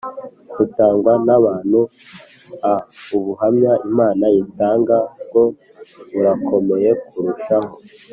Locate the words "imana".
3.89-4.25